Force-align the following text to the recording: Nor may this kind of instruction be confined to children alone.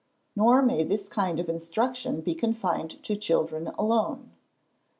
Nor 0.35 0.63
may 0.63 0.81
this 0.81 1.07
kind 1.07 1.39
of 1.39 1.47
instruction 1.47 2.21
be 2.21 2.33
confined 2.33 3.03
to 3.03 3.15
children 3.15 3.67
alone. 3.77 4.31